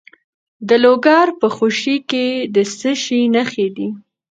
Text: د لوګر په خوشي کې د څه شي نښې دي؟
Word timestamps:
د 0.67 0.69
لوګر 0.83 1.27
په 1.39 1.47
خوشي 1.55 1.97
کې 2.09 2.25
د 2.55 2.57
څه 2.77 2.91
شي 3.03 3.21
نښې 3.35 3.67
دي؟ 3.75 3.87